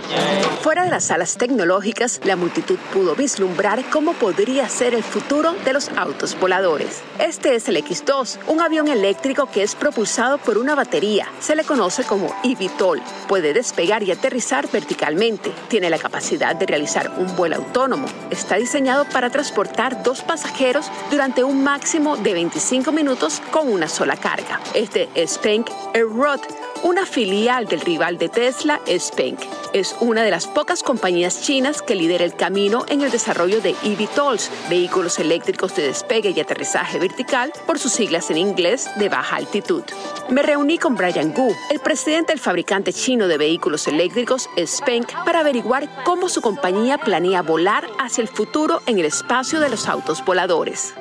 Fuera 0.61 0.83
de 0.83 0.91
las 0.91 1.05
salas 1.05 1.37
tecnológicas, 1.37 2.21
la 2.23 2.35
multitud 2.35 2.77
pudo 2.93 3.15
vislumbrar 3.15 3.83
cómo 3.89 4.13
podría 4.13 4.69
ser 4.69 4.93
el 4.93 5.01
futuro 5.01 5.55
de 5.65 5.73
los 5.73 5.89
autos 5.97 6.39
voladores. 6.39 7.01
Este 7.17 7.55
es 7.55 7.67
el 7.67 7.77
X2, 7.77 8.37
un 8.45 8.61
avión 8.61 8.89
eléctrico 8.89 9.49
que 9.51 9.63
es 9.63 9.73
propulsado 9.73 10.37
por 10.37 10.59
una 10.59 10.75
batería. 10.75 11.27
Se 11.39 11.55
le 11.55 11.63
conoce 11.63 12.03
como 12.03 12.31
eVTOL. 12.43 13.01
Puede 13.27 13.53
despegar 13.53 14.03
y 14.03 14.11
aterrizar 14.11 14.69
verticalmente. 14.71 15.51
Tiene 15.67 15.89
la 15.89 15.97
capacidad 15.97 16.55
de 16.55 16.67
realizar 16.67 17.11
un 17.17 17.35
vuelo 17.35 17.55
autónomo. 17.55 18.07
Está 18.29 18.57
diseñado 18.57 19.05
para 19.05 19.31
transportar 19.31 20.03
dos 20.03 20.21
pasajeros 20.21 20.91
durante 21.09 21.43
un 21.43 21.63
máximo 21.63 22.17
de 22.17 22.33
25 22.33 22.91
minutos 22.91 23.41
con 23.49 23.67
una 23.67 23.87
sola 23.87 24.15
carga. 24.15 24.26
Este 24.73 25.07
es 25.15 25.35
Spank 25.35 25.69
Airrod, 25.93 26.41
una 26.83 27.05
filial 27.05 27.65
del 27.65 27.79
rival 27.79 28.17
de 28.17 28.27
Tesla, 28.27 28.81
Spank. 28.85 29.39
Es 29.71 29.95
una 30.01 30.21
de 30.21 30.31
las 30.31 30.47
pocas 30.47 30.83
compañías 30.83 31.41
chinas 31.41 31.81
que 31.81 31.95
lidera 31.95 32.25
el 32.25 32.35
camino 32.35 32.85
en 32.89 33.01
el 33.01 33.09
desarrollo 33.09 33.61
de 33.61 33.73
eVTOLs, 33.83 34.51
vehículos 34.69 35.19
eléctricos 35.19 35.75
de 35.77 35.87
despegue 35.87 36.31
y 36.31 36.39
aterrizaje 36.41 36.99
vertical, 36.99 37.53
por 37.65 37.79
sus 37.79 37.93
siglas 37.93 38.29
en 38.29 38.37
inglés 38.37 38.89
de 38.97 39.07
baja 39.07 39.37
altitud. 39.37 39.83
Me 40.29 40.41
reuní 40.41 40.77
con 40.77 40.95
Brian 40.95 41.33
Gu, 41.33 41.55
el 41.71 41.79
presidente 41.79 42.33
del 42.33 42.41
fabricante 42.41 42.91
chino 42.91 43.29
de 43.29 43.37
vehículos 43.37 43.87
eléctricos, 43.87 44.49
Spank, 44.57 45.13
para 45.23 45.39
averiguar 45.39 46.03
cómo 46.03 46.27
su 46.27 46.41
compañía 46.41 46.97
planea 46.97 47.43
volar 47.43 47.87
hacia 47.97 48.23
el 48.23 48.27
futuro 48.27 48.81
en 48.87 48.99
el 48.99 49.05
espacio 49.05 49.61
de 49.61 49.69
los 49.69 49.87
autos 49.87 50.23
voladores. 50.25 50.93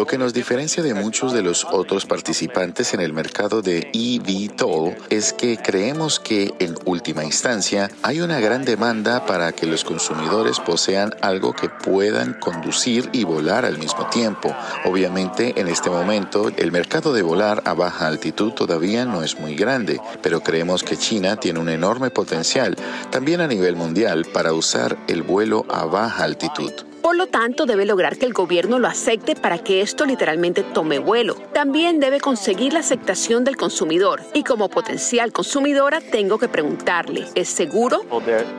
Lo 0.00 0.06
que 0.06 0.16
nos 0.16 0.32
diferencia 0.32 0.82
de 0.82 0.94
muchos 0.94 1.34
de 1.34 1.42
los 1.42 1.66
otros 1.66 2.06
participantes 2.06 2.94
en 2.94 3.00
el 3.00 3.12
mercado 3.12 3.60
de 3.60 3.90
eVTOL 3.92 4.96
es 5.10 5.34
que 5.34 5.58
creemos 5.58 6.18
que 6.18 6.54
en 6.58 6.74
última 6.86 7.22
instancia 7.22 7.90
hay 8.02 8.22
una 8.22 8.40
gran 8.40 8.64
demanda 8.64 9.26
para 9.26 9.52
que 9.52 9.66
los 9.66 9.84
consumidores 9.84 10.58
posean 10.58 11.14
algo 11.20 11.52
que 11.52 11.68
puedan 11.68 12.32
conducir 12.32 13.10
y 13.12 13.24
volar 13.24 13.66
al 13.66 13.76
mismo 13.76 14.06
tiempo. 14.08 14.56
Obviamente 14.86 15.60
en 15.60 15.68
este 15.68 15.90
momento 15.90 16.50
el 16.56 16.72
mercado 16.72 17.12
de 17.12 17.20
volar 17.20 17.62
a 17.66 17.74
baja 17.74 18.06
altitud 18.06 18.52
todavía 18.52 19.04
no 19.04 19.22
es 19.22 19.38
muy 19.38 19.54
grande, 19.54 20.00
pero 20.22 20.40
creemos 20.40 20.82
que 20.82 20.96
China 20.96 21.36
tiene 21.36 21.58
un 21.58 21.68
enorme 21.68 22.08
potencial 22.08 22.74
también 23.10 23.42
a 23.42 23.46
nivel 23.46 23.76
mundial 23.76 24.24
para 24.32 24.54
usar 24.54 24.96
el 25.08 25.22
vuelo 25.22 25.66
a 25.68 25.84
baja 25.84 26.24
altitud. 26.24 26.89
Por 27.02 27.16
lo 27.16 27.26
tanto, 27.26 27.66
debe 27.66 27.86
lograr 27.86 28.18
que 28.18 28.26
el 28.26 28.32
gobierno 28.32 28.78
lo 28.78 28.86
acepte 28.86 29.34
para 29.34 29.58
que 29.58 29.80
esto 29.80 30.04
literalmente 30.04 30.62
tome 30.62 30.98
vuelo. 30.98 31.34
También 31.54 31.98
debe 31.98 32.20
conseguir 32.20 32.74
la 32.74 32.80
aceptación 32.80 33.44
del 33.44 33.56
consumidor. 33.56 34.22
Y 34.34 34.44
como 34.44 34.68
potencial 34.68 35.32
consumidora, 35.32 36.00
tengo 36.00 36.38
que 36.38 36.48
preguntarle, 36.48 37.26
¿es 37.34 37.48
seguro? 37.48 38.02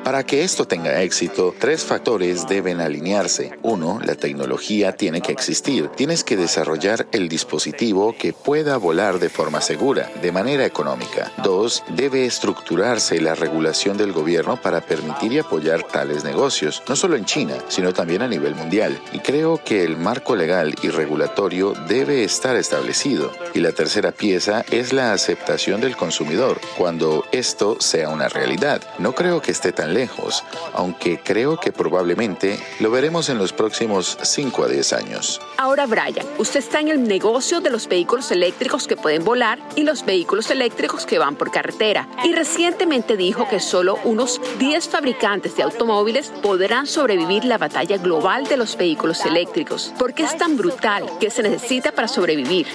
Para 0.03 0.23
que 0.23 0.43
esto 0.43 0.65
tenga 0.65 1.01
éxito, 1.01 1.53
tres 1.59 1.83
factores 1.83 2.47
deben 2.47 2.81
alinearse. 2.81 3.51
Uno, 3.61 3.99
la 4.03 4.15
tecnología 4.15 4.95
tiene 4.95 5.21
que 5.21 5.31
existir. 5.31 5.87
Tienes 5.89 6.23
que 6.23 6.37
desarrollar 6.37 7.07
el 7.11 7.29
dispositivo 7.29 8.15
que 8.17 8.33
pueda 8.33 8.77
volar 8.77 9.19
de 9.19 9.29
forma 9.29 9.61
segura, 9.61 10.09
de 10.21 10.31
manera 10.31 10.65
económica. 10.65 11.31
Dos, 11.43 11.83
debe 11.95 12.25
estructurarse 12.25 13.21
la 13.21 13.35
regulación 13.35 13.97
del 13.97 14.13
gobierno 14.13 14.59
para 14.59 14.81
permitir 14.81 15.33
y 15.33 15.39
apoyar 15.39 15.83
tales 15.83 16.23
negocios, 16.23 16.81
no 16.87 16.95
solo 16.95 17.15
en 17.15 17.25
China, 17.25 17.55
sino 17.67 17.93
también 17.93 18.21
a 18.21 18.30
nivel 18.31 18.55
mundial 18.55 18.99
y 19.13 19.19
creo 19.19 19.61
que 19.63 19.83
el 19.83 19.97
marco 19.97 20.35
legal 20.35 20.73
y 20.81 20.89
regulatorio 20.89 21.73
debe 21.87 22.23
estar 22.23 22.55
establecido. 22.55 23.31
Y 23.53 23.59
la 23.59 23.73
tercera 23.73 24.11
pieza 24.11 24.65
es 24.71 24.93
la 24.93 25.13
aceptación 25.13 25.81
del 25.81 25.95
consumidor 25.95 26.59
cuando 26.77 27.25
esto 27.31 27.77
sea 27.79 28.09
una 28.09 28.29
realidad. 28.29 28.81
No 28.97 29.13
creo 29.13 29.41
que 29.41 29.51
esté 29.51 29.71
tan 29.71 29.93
lejos, 29.93 30.43
aunque 30.73 31.19
creo 31.23 31.57
que 31.57 31.71
probablemente 31.71 32.59
lo 32.79 32.89
veremos 32.89 33.29
en 33.29 33.37
los 33.37 33.53
próximos 33.53 34.17
5 34.21 34.63
a 34.63 34.67
10 34.67 34.93
años. 34.93 35.41
Ahora, 35.57 35.85
Brian, 35.85 36.25
usted 36.37 36.59
está 36.59 36.79
en 36.79 36.87
el 36.87 37.03
negocio 37.03 37.61
de 37.61 37.69
los 37.69 37.87
vehículos 37.87 38.31
eléctricos 38.31 38.87
que 38.87 38.95
pueden 38.95 39.23
volar 39.23 39.59
y 39.75 39.83
los 39.83 40.05
vehículos 40.05 40.49
eléctricos 40.49 41.05
que 41.05 41.19
van 41.19 41.35
por 41.35 41.51
carretera. 41.51 42.07
Y 42.23 42.33
recientemente 42.33 43.17
dijo 43.17 43.47
que 43.49 43.59
solo 43.59 43.99
unos 44.05 44.39
10 44.57 44.87
fabricantes 44.87 45.55
de 45.57 45.63
automóviles 45.63 46.31
podrán 46.41 46.87
sobrevivir 46.87 47.43
la 47.45 47.57
batalla 47.57 47.97
global 47.97 48.20
de 48.21 48.55
los 48.55 48.77
vehículos 48.77 49.25
eléctricos. 49.25 49.93
¿Por 49.97 50.13
qué 50.13 50.23
es 50.23 50.37
tan 50.37 50.55
brutal? 50.55 51.05
¿Qué 51.19 51.31
se 51.31 51.41
necesita 51.41 51.91
para 51.91 52.07
sobrevivir? 52.07 52.67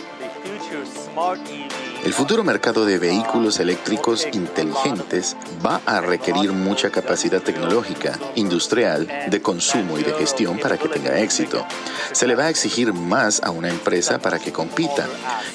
El 2.07 2.15
futuro 2.15 2.45
mercado 2.45 2.87
de 2.87 3.01
vehículos 3.01 3.59
eléctricos 3.59 4.29
inteligentes 4.33 5.37
va 5.67 5.81
a 5.87 6.01
requerir 6.01 6.53
mucha 6.53 6.91
capacidad 6.91 7.43
tecnológica, 7.43 8.17
industrial, 8.37 9.09
de 9.29 9.43
consumo 9.43 9.99
y 9.99 10.05
de 10.05 10.13
gestión 10.13 10.57
para 10.61 10.79
que 10.79 10.89
tenga 10.89 11.19
éxito. 11.19 11.67
Se 12.13 12.29
le 12.29 12.37
va 12.37 12.45
a 12.45 12.51
exigir 12.51 12.93
más 12.93 13.43
a 13.43 13.51
una 13.51 13.71
empresa 13.71 14.21
para 14.21 14.39
que 14.39 14.53
compita. 14.53 15.09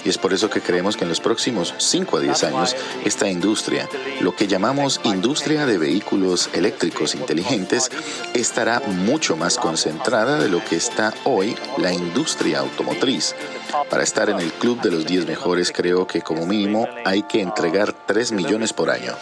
Y 0.03 0.09
es 0.09 0.17
por 0.17 0.33
eso 0.33 0.49
que 0.49 0.59
creemos 0.59 0.97
que 0.97 1.05
en 1.05 1.09
los 1.09 1.21
próximos 1.21 1.73
5 1.77 2.17
a 2.17 2.19
10 2.19 2.43
años 2.43 2.75
esta 3.05 3.29
industria, 3.29 3.87
lo 4.19 4.35
que 4.35 4.47
llamamos 4.47 4.99
industria 5.05 5.65
de 5.65 5.77
vehículos 5.77 6.49
eléctricos 6.51 7.15
inteligentes, 7.15 7.89
estará 8.33 8.81
mucho 8.81 9.37
más 9.37 9.55
concentrada 9.55 10.37
de 10.37 10.49
lo 10.49 10.61
que 10.65 10.75
está 10.75 11.13
hoy 11.23 11.55
la 11.77 11.93
industria 11.93 12.59
automotriz. 12.59 13.35
Para 13.89 14.03
estar 14.03 14.29
en 14.29 14.39
el 14.39 14.51
club 14.53 14.81
de 14.81 14.91
los 14.91 15.05
10 15.05 15.27
mejores 15.27 15.71
creo 15.71 16.07
que 16.07 16.21
como 16.21 16.45
mínimo 16.45 16.87
hay 17.05 17.23
que 17.23 17.41
entregar 17.41 17.93
3 17.93 18.33
millones 18.33 18.73
por 18.73 18.89
año. 18.89 19.13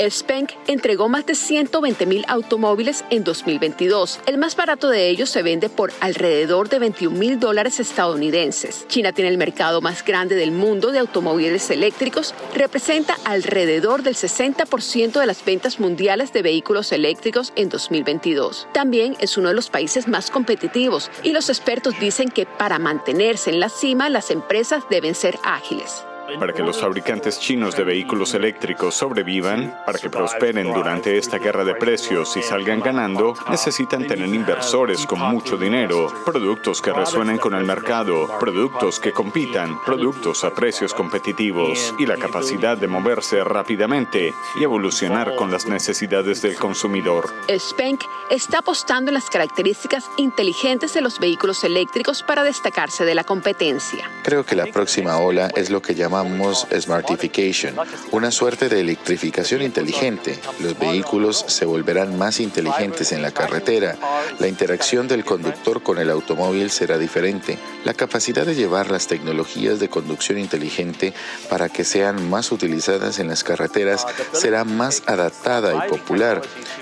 Spank 0.00 0.52
entregó 0.66 1.08
más 1.08 1.26
de 1.26 1.34
120 1.34 2.06
mil 2.06 2.24
automóviles 2.28 3.04
en 3.10 3.24
2022. 3.24 4.20
El 4.26 4.38
más 4.38 4.56
barato 4.56 4.88
de 4.88 5.08
ellos 5.08 5.30
se 5.30 5.42
vende 5.42 5.68
por 5.68 5.92
alrededor 6.00 6.68
de 6.68 6.78
21 6.78 7.18
mil 7.18 7.40
dólares 7.40 7.80
estadounidenses. 7.80 8.86
China 8.88 9.12
tiene 9.12 9.30
el 9.30 9.38
mercado 9.38 9.80
más 9.80 10.04
grande 10.04 10.34
del 10.34 10.52
mundo 10.52 10.92
de 10.92 10.98
automóviles 10.98 11.70
eléctricos, 11.70 12.34
representa 12.54 13.16
alrededor 13.24 14.02
del 14.02 14.14
60% 14.14 15.20
de 15.20 15.26
las 15.26 15.44
ventas 15.44 15.80
mundiales 15.80 16.32
de 16.32 16.42
vehículos 16.42 16.92
eléctricos 16.92 17.52
en 17.56 17.68
2022. 17.68 18.68
También 18.72 19.16
es 19.20 19.36
uno 19.36 19.48
de 19.48 19.54
los 19.54 19.70
países 19.70 20.08
más 20.08 20.30
competitivos 20.30 21.10
y 21.22 21.32
los 21.32 21.48
expertos 21.48 21.98
dicen 21.98 22.28
que 22.28 22.46
para 22.46 22.78
mantenerse 22.78 23.50
en 23.50 23.60
la 23.60 23.68
cima 23.68 24.08
las 24.08 24.30
empresas 24.30 24.84
deben 24.90 25.14
ser 25.14 25.38
ágiles. 25.42 26.04
Para 26.38 26.52
que 26.52 26.62
los 26.62 26.80
fabricantes 26.80 27.38
chinos 27.38 27.76
de 27.76 27.84
vehículos 27.84 28.34
eléctricos 28.34 28.94
sobrevivan, 28.96 29.74
para 29.86 29.98
que 29.98 30.10
prosperen 30.10 30.72
durante 30.72 31.16
esta 31.16 31.38
guerra 31.38 31.64
de 31.64 31.76
precios 31.76 32.36
y 32.36 32.42
salgan 32.42 32.80
ganando, 32.80 33.34
necesitan 33.48 34.06
tener 34.06 34.28
inversores 34.28 35.06
con 35.06 35.20
mucho 35.20 35.56
dinero, 35.56 36.12
productos 36.24 36.82
que 36.82 36.92
resuenen 36.92 37.38
con 37.38 37.54
el 37.54 37.64
mercado, 37.64 38.28
productos 38.40 38.98
que 38.98 39.12
compitan, 39.12 39.80
productos 39.84 40.42
a 40.42 40.52
precios 40.52 40.92
competitivos 40.92 41.94
y 41.98 42.06
la 42.06 42.16
capacidad 42.16 42.76
de 42.76 42.88
moverse 42.88 43.44
rápidamente 43.44 44.34
y 44.58 44.64
evolucionar 44.64 45.36
con 45.36 45.52
las 45.52 45.66
necesidades 45.66 46.42
del 46.42 46.56
consumidor. 46.56 47.32
Spank 47.48 48.02
está 48.30 48.58
apostando 48.58 49.10
en 49.10 49.14
las 49.14 49.30
características 49.30 50.10
inteligentes 50.16 50.92
de 50.92 51.02
los 51.02 51.20
vehículos 51.20 51.62
eléctricos 51.62 52.24
para 52.24 52.42
destacarse 52.42 53.04
de 53.04 53.14
la 53.14 53.22
competencia. 53.22 54.10
Creo 54.24 54.44
que 54.44 54.56
la 54.56 54.66
próxima 54.66 55.18
ola 55.18 55.48
es 55.54 55.70
lo 55.70 55.80
que 55.80 55.94
llamamos 55.94 56.15
llamamos 56.16 56.66
smartification, 56.74 57.74
una 58.10 58.30
suerte 58.30 58.68
de 58.68 58.80
electrificación 58.80 59.60
inteligente. 59.60 60.38
Los 60.60 60.78
vehículos 60.78 61.44
se 61.46 61.66
volverán 61.66 62.16
más 62.16 62.40
inteligentes 62.40 63.12
en 63.12 63.20
la 63.20 63.32
carretera. 63.32 63.96
La 64.38 64.48
interacción 64.48 65.08
del 65.08 65.24
conductor 65.24 65.82
con 65.82 65.98
el 65.98 66.10
automóvil 66.10 66.70
será 66.70 66.96
diferente. 66.96 67.58
La 67.84 67.92
capacidad 67.92 68.46
de 68.46 68.54
llevar 68.54 68.90
las 68.90 69.08
tecnologías 69.08 69.78
de 69.78 69.88
conducción 69.88 70.38
inteligente 70.38 71.12
para 71.50 71.68
que 71.68 71.84
sean 71.84 72.30
más 72.30 72.50
utilizadas 72.50 73.18
en 73.18 73.28
las 73.28 73.44
carreteras 73.44 74.06
será 74.32 74.64
más 74.64 75.02
adaptada 75.06 75.86
y 75.86 75.90
popular. 75.90 76.40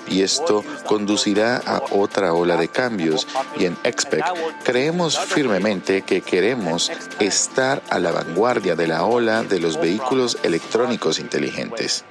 Y 0.08 0.22
esto 0.22 0.64
conducirá 0.86 1.56
a 1.56 1.82
otra 1.90 2.34
ola 2.34 2.56
de 2.56 2.68
cambios. 2.68 3.26
Y 3.58 3.64
en 3.64 3.76
XPEC 3.76 4.24
creemos 4.62 5.18
firmemente 5.18 6.02
que 6.02 6.20
queremos 6.20 6.92
estar 7.18 7.82
a 7.90 7.98
la 7.98 8.12
vanguardia 8.12 8.76
de 8.76 8.86
la 8.86 9.04
ola 9.04 9.23
de 9.24 9.58
los 9.58 9.80
vehículos 9.80 10.36
electrónicos 10.42 11.18
inteligentes. 11.18 12.04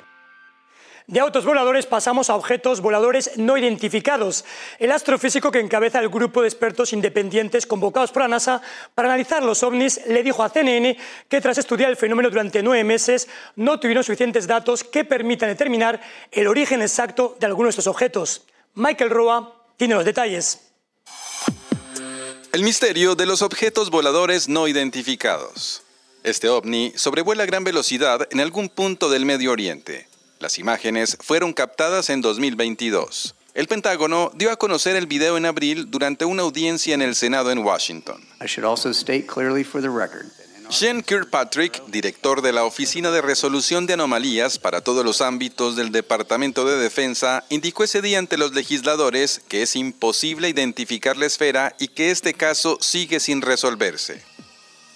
De 1.05 1.19
autos 1.19 1.45
voladores 1.45 1.85
pasamos 1.85 2.31
a 2.31 2.35
objetos 2.35 2.81
voladores 2.81 3.31
no 3.35 3.55
identificados. 3.55 4.45
El 4.79 4.91
astrofísico 4.91 5.51
que 5.51 5.59
encabeza 5.59 5.99
el 5.99 6.09
grupo 6.09 6.41
de 6.41 6.47
expertos 6.47 6.91
independientes 6.91 7.67
convocados 7.67 8.11
por 8.11 8.23
la 8.23 8.29
NASA 8.29 8.63
para 8.95 9.09
analizar 9.09 9.43
los 9.43 9.61
ovnis 9.61 10.01
le 10.07 10.23
dijo 10.23 10.43
a 10.43 10.49
CNN 10.49 10.97
que 11.29 11.39
tras 11.39 11.59
estudiar 11.59 11.91
el 11.91 11.97
fenómeno 11.97 12.31
durante 12.31 12.63
nueve 12.63 12.83
meses 12.83 13.27
no 13.55 13.79
tuvieron 13.79 14.03
suficientes 14.03 14.47
datos 14.47 14.83
que 14.83 15.05
permitan 15.05 15.49
determinar 15.49 16.01
el 16.31 16.47
origen 16.47 16.81
exacto 16.81 17.37
de 17.39 17.45
algunos 17.45 17.67
de 17.75 17.81
estos 17.81 17.87
objetos. 17.87 18.47
Michael 18.73 19.11
Roa 19.11 19.53
tiene 19.77 19.93
los 19.93 20.05
detalles. 20.05 20.71
El 22.53 22.63
misterio 22.63 23.13
de 23.13 23.27
los 23.27 23.43
objetos 23.43 23.91
voladores 23.91 24.49
no 24.49 24.67
identificados. 24.67 25.82
Este 26.23 26.47
ovni 26.47 26.93
sobrevuela 26.95 27.43
a 27.43 27.45
gran 27.45 27.65
velocidad 27.65 28.29
en 28.31 28.39
algún 28.39 28.69
punto 28.69 29.09
del 29.09 29.25
Medio 29.25 29.51
Oriente. 29.51 30.07
Las 30.39 30.57
imágenes 30.57 31.17
fueron 31.19 31.51
captadas 31.51 32.09
en 32.09 32.21
2022. 32.21 33.35
El 33.53 33.67
Pentágono 33.67 34.31
dio 34.33 34.49
a 34.49 34.55
conocer 34.55 34.95
el 34.95 35.05
video 35.05 35.35
en 35.35 35.45
abril 35.45 35.91
durante 35.91 36.23
una 36.23 36.43
audiencia 36.43 36.93
en 36.93 37.01
el 37.01 37.15
Senado 37.15 37.51
en 37.51 37.59
Washington. 37.59 38.23
Sean 40.69 41.01
Kirkpatrick, 41.01 41.85
director 41.87 42.41
de 42.41 42.53
la 42.53 42.63
Oficina 42.63 43.11
de 43.11 43.21
Resolución 43.21 43.85
de 43.85 43.93
Anomalías 43.93 44.59
para 44.59 44.79
todos 44.79 45.03
los 45.03 45.19
ámbitos 45.19 45.75
del 45.75 45.91
Departamento 45.91 46.63
de 46.63 46.77
Defensa, 46.77 47.43
indicó 47.49 47.83
ese 47.83 48.01
día 48.01 48.17
ante 48.17 48.37
los 48.37 48.53
legisladores 48.53 49.41
que 49.49 49.61
es 49.61 49.75
imposible 49.75 50.47
identificar 50.47 51.17
la 51.17 51.25
esfera 51.25 51.75
y 51.79 51.89
que 51.89 52.11
este 52.11 52.33
caso 52.33 52.77
sigue 52.79 53.19
sin 53.19 53.41
resolverse. 53.41 54.23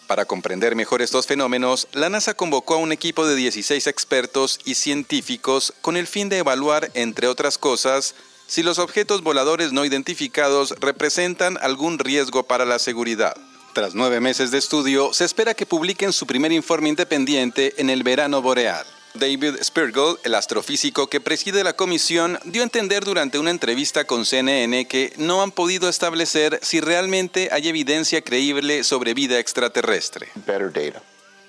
Para 0.08 0.24
comprender 0.24 0.74
mejor 0.76 1.02
estos 1.02 1.28
fenómenos, 1.28 1.90
la 1.92 2.10
NASA 2.10 2.34
convocó 2.34 2.76
a 2.76 2.78
un 2.78 2.94
equipo 2.94 3.28
de 3.28 3.36
16 3.36 3.88
expertos 3.88 4.58
y 4.64 4.76
científicos 4.76 5.74
con 5.82 5.98
el 5.98 6.08
fin 6.08 6.30
de 6.30 6.38
evaluar, 6.38 6.90
entre 6.94 7.28
otras 7.28 7.58
cosas, 7.58 8.16
si 8.48 8.64
los 8.64 8.80
objetos 8.80 9.22
voladores 9.22 9.74
no 9.74 9.84
identificados 9.84 10.74
representan 10.80 11.58
algún 11.62 12.00
riesgo 12.00 12.44
para 12.44 12.64
la 12.64 12.80
seguridad. 12.80 13.36
Tras 13.74 13.96
nueve 13.96 14.22
meses 14.22 14.50
de 14.50 14.58
estudio, 14.58 15.14
se 15.14 15.26
espera 15.26 15.54
que 15.54 15.66
publiquen 15.66 16.14
su 16.14 16.26
primer 16.26 16.54
informe 16.54 16.88
independiente 16.88 17.74
en 17.78 17.90
el 17.90 18.04
verano 18.04 18.42
boreal. 18.42 18.88
David 19.18 19.56
Spirgle, 19.64 20.16
el 20.24 20.36
astrofísico 20.36 21.08
que 21.08 21.22
preside 21.22 21.64
la 21.64 21.74
comisión, 21.74 22.40
dio 22.46 22.62
a 22.62 22.64
entender 22.64 23.04
durante 23.04 23.40
una 23.40 23.52
entrevista 23.52 24.06
con 24.06 24.26
CNN 24.26 24.86
que 24.88 25.14
no 25.18 25.42
han 25.42 25.52
podido 25.52 25.90
establecer 25.90 26.60
si 26.62 26.80
realmente 26.80 27.50
hay 27.52 27.68
evidencia 27.68 28.22
creíble 28.22 28.84
sobre 28.84 29.14
vida 29.14 29.40
extraterrestre. 29.40 30.30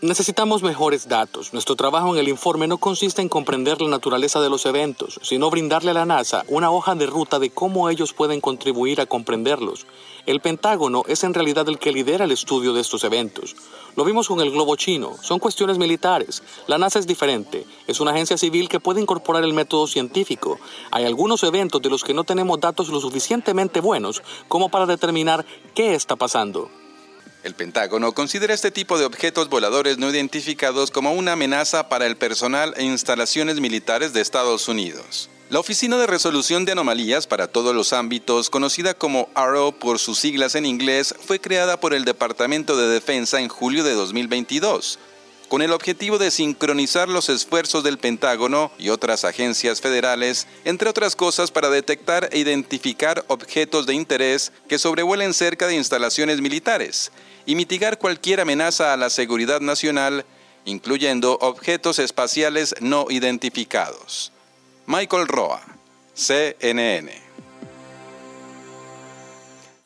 Necesitamos 0.00 0.62
mejores 0.62 1.09
datos. 1.09 1.53
Nuestro 1.53 1.75
trabajo 1.75 2.14
en 2.14 2.20
el 2.20 2.29
informe 2.29 2.68
no 2.68 2.79
consiste 2.79 3.20
en 3.20 3.29
comprender 3.29 3.81
la 3.81 3.88
naturaleza 3.88 4.40
de 4.40 4.49
los 4.49 4.64
eventos, 4.64 5.18
sino 5.25 5.51
brindarle 5.51 5.90
a 5.90 5.94
la 5.94 6.07
NASA 6.07 6.44
una 6.46 6.70
hoja 6.70 6.94
de 6.94 7.07
ruta 7.07 7.40
de 7.40 7.51
cómo 7.51 7.90
ellos 7.90 8.12
pueden 8.12 8.40
contribuir 8.40 9.01
a 9.01 9.07
comprenderlos. 9.07 9.87
El 10.25 10.40
Pentágono 10.40 11.03
es 11.09 11.25
en 11.25 11.35
realidad 11.35 11.68
el 11.68 11.81
que 11.81 11.90
lidera 11.90 12.27
el 12.27 12.31
estudio 12.31 12.72
de 12.75 12.81
estos 12.81 13.03
eventos. 13.03 13.57
Lo 13.96 14.05
vimos 14.05 14.29
con 14.29 14.40
el 14.40 14.53
globo 14.53 14.77
chino. 14.77 15.16
Son 15.20 15.40
cuestiones 15.40 15.79
militares. 15.79 16.44
La 16.68 16.79
NASA 16.79 17.01
es 17.01 17.09
diferente. 17.09 17.66
Es 17.88 17.99
una 17.99 18.12
agencia 18.12 18.38
civil 18.38 18.68
que 18.68 18.79
puede 18.79 19.01
incorporar 19.01 19.42
el 19.42 19.53
método 19.53 19.88
científico. 19.88 20.61
Hay 20.92 21.07
algunos 21.07 21.42
eventos 21.42 21.83
de 21.83 21.90
los 21.90 22.05
que 22.05 22.14
no 22.14 22.22
tenemos 22.22 22.61
datos 22.61 22.88
lo 22.90 23.01
suficientemente 23.01 23.81
buenos 23.81 24.22
como 24.46 24.68
para 24.68 24.87
determinar 24.87 25.44
qué 25.75 25.96
está 25.96 26.14
pasando. 26.14 26.70
El 27.44 27.55
Pentágono 27.55 28.12
considera 28.12 28.53
este 28.53 28.70
tipo 28.70 28.98
de 28.98 29.05
objetos 29.05 29.48
voladores 29.48 29.98
no 29.98 30.11
identificados 30.11 30.90
como 30.90 31.12
una 31.12 31.33
amenaza 31.33 31.88
para 31.88 32.07
el 32.07 32.16
personal 32.16 32.74
e 32.77 32.85
instalaciones 32.85 33.61
militares 33.61 34.12
de 34.12 34.20
Estados 34.20 34.66
Unidos. 34.66 35.31
La 35.51 35.61
Oficina 35.61 35.96
de 35.96 36.07
Resolución 36.07 36.64
de 36.64 36.72
Anomalías 36.72 37.27
para 37.27 37.46
todos 37.46 37.74
los 37.74 37.94
ámbitos, 37.94 38.51
conocida 38.51 38.92
como 38.92 39.31
ARROW 39.35 39.72
por 39.72 39.98
sus 39.98 40.18
siglas 40.18 40.57
en 40.57 40.66
inglés, 40.66 41.14
fue 41.27 41.40
creada 41.40 41.81
por 41.81 41.94
el 41.94 42.05
Departamento 42.05 42.77
de 42.77 42.88
Defensa 42.88 43.40
en 43.40 43.48
julio 43.48 43.83
de 43.83 43.94
2022, 43.94 44.98
con 45.48 45.62
el 45.62 45.72
objetivo 45.72 46.18
de 46.18 46.30
sincronizar 46.30 47.08
los 47.08 47.28
esfuerzos 47.28 47.82
del 47.82 47.98
Pentágono 47.98 48.70
y 48.78 48.90
otras 48.90 49.24
agencias 49.24 49.80
federales, 49.80 50.46
entre 50.64 50.88
otras 50.88 51.16
cosas 51.16 51.50
para 51.50 51.70
detectar 51.70 52.28
e 52.32 52.38
identificar 52.38 53.24
objetos 53.28 53.87
de 53.87 53.94
interés 53.94 54.52
que 54.68 54.78
sobrevuelen 54.78 55.32
cerca 55.34 55.66
de 55.66 55.74
instalaciones 55.74 56.40
militares 56.40 57.11
y 57.46 57.54
mitigar 57.54 57.98
cualquier 57.98 58.40
amenaza 58.40 58.92
a 58.92 58.96
la 58.96 59.08
seguridad 59.08 59.61
nacional, 59.61 60.26
incluyendo 60.66 61.38
objetos 61.40 61.98
espaciales 61.98 62.74
no 62.80 63.06
identificados. 63.08 64.32
Michael 64.87 65.26
Roa, 65.26 65.62
CNN. 66.14 67.11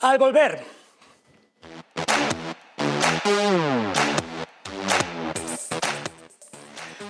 Al 0.00 0.18
volver. 0.18 0.64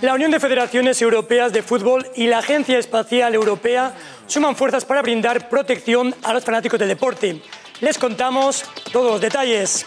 La 0.02 0.14
Unión 0.14 0.32
de 0.32 0.40
Federaciones 0.40 1.00
Europeas 1.00 1.52
de 1.52 1.62
Fútbol 1.62 2.04
y 2.16 2.26
la 2.26 2.38
Agencia 2.38 2.76
Espacial 2.76 3.36
Europea 3.36 3.94
suman 4.26 4.56
fuerzas 4.56 4.84
para 4.84 5.00
brindar 5.00 5.48
protección 5.48 6.12
a 6.24 6.32
los 6.32 6.44
fanáticos 6.44 6.76
del 6.80 6.88
deporte. 6.88 7.40
Les 7.80 7.98
contamos 7.98 8.64
todos 8.90 9.12
los 9.12 9.20
detalles. 9.20 9.86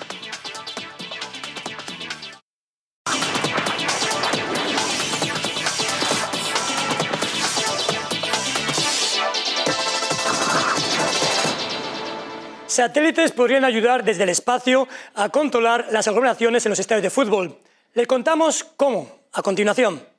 Satélites 12.67 13.33
podrían 13.33 13.65
ayudar 13.65 14.05
desde 14.05 14.23
el 14.23 14.29
espacio 14.29 14.87
a 15.13 15.27
controlar 15.27 15.87
las 15.91 16.07
aglomeraciones 16.07 16.65
en 16.65 16.69
los 16.69 16.79
estadios 16.79 17.03
de 17.03 17.09
fútbol. 17.09 17.57
Les 17.93 18.07
contamos 18.07 18.63
cómo 18.63 19.24
a 19.35 19.41
continuación. 19.41 20.14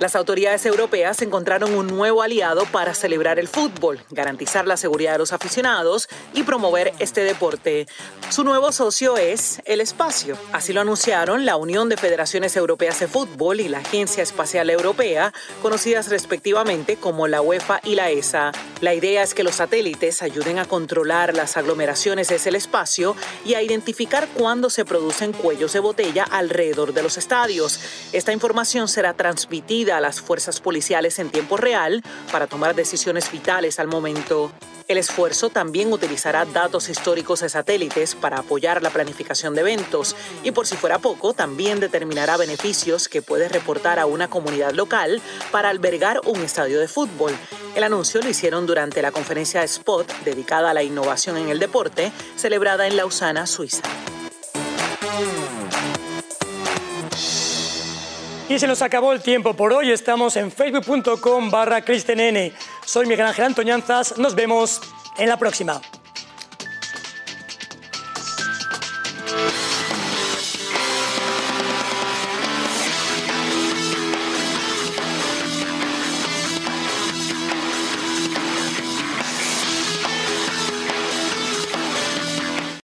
Las 0.00 0.16
autoridades 0.16 0.66
europeas 0.66 1.22
encontraron 1.22 1.72
un 1.72 1.86
nuevo 1.86 2.22
aliado 2.22 2.64
para 2.72 2.94
celebrar 2.94 3.38
el 3.38 3.46
fútbol, 3.46 4.00
garantizar 4.10 4.66
la 4.66 4.76
seguridad 4.76 5.12
de 5.12 5.18
los 5.18 5.32
aficionados 5.32 6.08
y 6.34 6.42
promover 6.42 6.92
este 6.98 7.22
deporte. 7.22 7.86
Su 8.28 8.42
nuevo 8.42 8.72
socio 8.72 9.16
es 9.16 9.62
el 9.66 9.80
espacio. 9.80 10.36
Así 10.52 10.72
lo 10.72 10.80
anunciaron 10.80 11.46
la 11.46 11.56
Unión 11.56 11.88
de 11.88 11.96
Federaciones 11.96 12.56
Europeas 12.56 12.98
de 12.98 13.06
Fútbol 13.06 13.60
y 13.60 13.68
la 13.68 13.78
Agencia 13.78 14.24
Espacial 14.24 14.68
Europea, 14.68 15.32
conocidas 15.62 16.08
respectivamente 16.08 16.96
como 16.96 17.28
la 17.28 17.40
UEFA 17.40 17.80
y 17.84 17.94
la 17.94 18.10
ESA. 18.10 18.50
La 18.80 18.94
idea 18.94 19.22
es 19.22 19.32
que 19.32 19.44
los 19.44 19.54
satélites 19.56 20.22
ayuden 20.22 20.58
a 20.58 20.64
controlar 20.64 21.34
las 21.34 21.56
aglomeraciones 21.56 22.28
desde 22.28 22.50
el 22.50 22.56
espacio 22.56 23.14
y 23.44 23.54
a 23.54 23.62
identificar 23.62 24.26
cuándo 24.34 24.70
se 24.70 24.84
producen 24.84 25.32
cuellos 25.32 25.72
de 25.72 25.80
botella 25.80 26.24
alrededor 26.24 26.92
de 26.92 27.04
los 27.04 27.16
estadios. 27.16 27.78
Esta 28.12 28.32
información 28.32 28.88
será 28.88 29.14
transmitida 29.14 29.93
a 29.94 30.00
las 30.00 30.20
fuerzas 30.20 30.60
policiales 30.60 31.18
en 31.18 31.30
tiempo 31.30 31.56
real 31.56 32.02
para 32.30 32.46
tomar 32.46 32.74
decisiones 32.74 33.30
vitales 33.30 33.78
al 33.78 33.88
momento. 33.88 34.52
El 34.86 34.98
esfuerzo 34.98 35.48
también 35.48 35.90
utilizará 35.92 36.44
datos 36.44 36.90
históricos 36.90 37.40
de 37.40 37.48
satélites 37.48 38.14
para 38.14 38.40
apoyar 38.40 38.82
la 38.82 38.90
planificación 38.90 39.54
de 39.54 39.62
eventos 39.62 40.14
y 40.42 40.50
por 40.50 40.66
si 40.66 40.76
fuera 40.76 40.98
poco, 40.98 41.32
también 41.32 41.80
determinará 41.80 42.36
beneficios 42.36 43.08
que 43.08 43.22
puede 43.22 43.48
reportar 43.48 43.98
a 43.98 44.04
una 44.04 44.28
comunidad 44.28 44.72
local 44.72 45.22
para 45.50 45.70
albergar 45.70 46.20
un 46.26 46.42
estadio 46.42 46.80
de 46.80 46.88
fútbol. 46.88 47.32
El 47.74 47.82
anuncio 47.82 48.20
lo 48.20 48.28
hicieron 48.28 48.66
durante 48.66 49.00
la 49.00 49.10
conferencia 49.10 49.64
Spot 49.64 50.06
dedicada 50.24 50.70
a 50.70 50.74
la 50.74 50.82
innovación 50.82 51.38
en 51.38 51.48
el 51.48 51.58
deporte, 51.58 52.12
celebrada 52.36 52.86
en 52.86 52.96
Lausana, 52.96 53.46
Suiza. 53.46 53.82
Y 58.48 58.58
se 58.58 58.66
nos 58.66 58.82
acabó 58.82 59.12
el 59.12 59.22
tiempo 59.22 59.54
por 59.54 59.72
hoy. 59.72 59.90
Estamos 59.90 60.36
en 60.36 60.52
facebook.com 60.52 61.50
barra 61.50 61.82
Soy 62.84 63.06
Miguel 63.06 63.26
Ángel 63.26 63.46
Antoñanzas. 63.46 64.18
Nos 64.18 64.34
vemos 64.34 64.82
en 65.16 65.30
la 65.30 65.38
próxima. 65.38 65.80